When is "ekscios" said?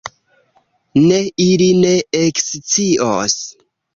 2.21-3.39